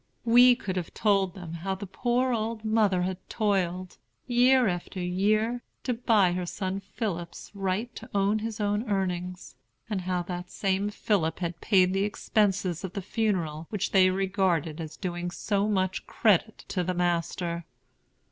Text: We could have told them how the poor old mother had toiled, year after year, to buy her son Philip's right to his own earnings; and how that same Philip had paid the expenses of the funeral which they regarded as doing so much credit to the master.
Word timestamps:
We 0.25 0.55
could 0.55 0.77
have 0.77 0.95
told 0.95 1.35
them 1.35 1.53
how 1.53 1.75
the 1.75 1.85
poor 1.85 2.33
old 2.33 2.65
mother 2.65 3.03
had 3.03 3.19
toiled, 3.29 3.99
year 4.25 4.67
after 4.67 4.99
year, 4.99 5.61
to 5.83 5.93
buy 5.93 6.31
her 6.33 6.47
son 6.47 6.79
Philip's 6.79 7.51
right 7.53 7.95
to 7.97 8.37
his 8.41 8.59
own 8.59 8.89
earnings; 8.89 9.53
and 9.87 10.01
how 10.01 10.23
that 10.23 10.49
same 10.49 10.89
Philip 10.89 11.37
had 11.37 11.61
paid 11.61 11.93
the 11.93 12.03
expenses 12.03 12.83
of 12.83 12.93
the 12.93 13.03
funeral 13.03 13.67
which 13.69 13.91
they 13.91 14.09
regarded 14.09 14.81
as 14.81 14.97
doing 14.97 15.29
so 15.29 15.69
much 15.69 16.07
credit 16.07 16.65
to 16.69 16.83
the 16.83 16.95
master. 16.95 17.65